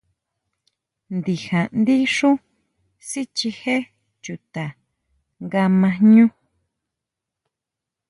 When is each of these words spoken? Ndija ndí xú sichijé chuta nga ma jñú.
Ndija 1.15 1.59
ndí 1.79 1.95
xú 2.15 2.31
sichijé 3.07 3.75
chuta 4.23 4.65
nga 5.43 5.61
ma 5.79 5.89
jñú. 5.97 6.25